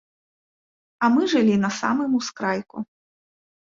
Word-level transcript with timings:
А 1.05 1.11
мы 1.17 1.21
жылі 1.35 1.55
на 1.69 1.73
самым 1.79 2.19
ускрайку. 2.25 2.77